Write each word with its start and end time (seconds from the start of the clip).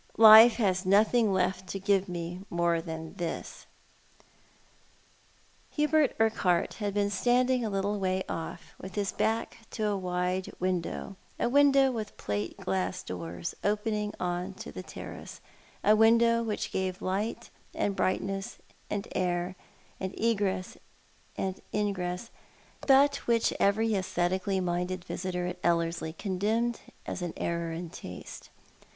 "Life 0.17 0.55
has 0.55 0.83
nothing 0.83 1.31
left 1.31 1.67
to 1.67 1.79
give 1.79 2.09
me 2.09 2.41
more 2.49 2.81
than 2.81 3.13
this." 3.17 3.67
Hubert 5.69 6.15
Urquhart 6.19 6.73
had 6.81 6.95
been 6.95 7.11
standing 7.11 7.63
a 7.63 7.69
little 7.69 7.99
way 7.99 8.23
off, 8.27 8.73
with 8.81 8.95
his 8.95 9.11
back 9.11 9.59
to 9.69 9.85
a 9.85 9.95
wide 9.95 10.51
window— 10.59 11.17
a 11.39 11.47
window 11.49 11.91
with 11.91 12.17
plate 12.17 12.57
glass 12.57 13.03
doors, 13.03 13.53
open 13.63 13.93
ing 13.93 14.13
on 14.19 14.55
to 14.55 14.71
the 14.71 14.81
terrace, 14.81 15.39
a 15.83 15.95
window 15.95 16.41
which 16.41 16.71
gave 16.71 17.03
light 17.03 17.51
and 17.75 17.95
brightness, 17.95 18.57
and 18.89 19.07
air, 19.11 19.55
and 19.99 20.19
egress 20.19 20.79
and 21.37 21.61
ingress, 21.71 22.31
but 22.87 23.17
which 23.27 23.53
every 23.59 23.93
aesthetically 23.93 24.59
minded 24.59 25.05
visitor 25.05 25.45
at 25.45 25.59
Ellerslie 25.63 26.13
condemned 26.13 26.79
as 27.05 27.21
an 27.21 27.33
error 27.37 27.71
in 27.71 27.91
taste. 27.91 28.49